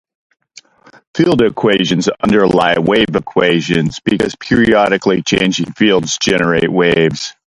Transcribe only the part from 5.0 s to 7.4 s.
changing fields generate waves.